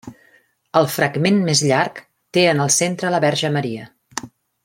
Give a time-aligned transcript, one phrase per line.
[0.79, 2.01] El fragment més llarg
[2.37, 3.87] té en el centre la Verge Maria.